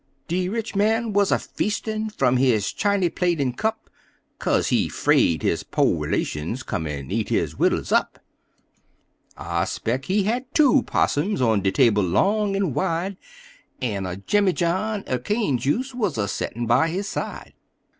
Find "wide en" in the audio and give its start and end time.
12.73-14.07